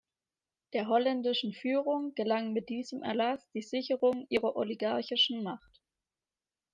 Der 0.73 0.87
holländischen 0.87 1.53
Führung 1.53 2.15
gelang 2.15 2.53
mit 2.53 2.69
diesem 2.69 3.03
Erlass 3.03 3.47
die 3.51 3.61
Sicherung 3.61 4.25
ihrer 4.29 4.55
oligarchischen 4.55 5.43
Macht. 5.43 5.79